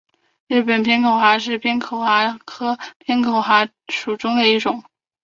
[0.47, 4.83] 日本偏口蛤是偏口蛤科偏口蛤属的一种。